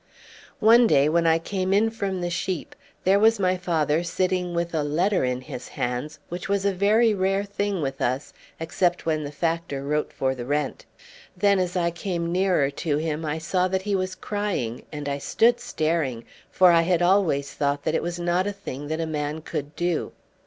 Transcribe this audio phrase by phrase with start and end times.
[0.59, 4.73] One day when I came in from the sheep, there was my father sitting with
[4.73, 9.23] a letter in his hands, which was a very rare thing with us, except when
[9.23, 10.87] the factor wrote for the rent.
[11.37, 15.19] Then as I came nearer to him I saw that he was crying, and I
[15.19, 19.05] stood staring, for I had always thought that it was not a thing that a
[19.05, 20.13] man could do.